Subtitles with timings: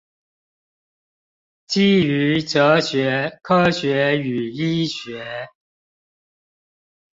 [1.67, 5.49] 基於哲學、科學與醫學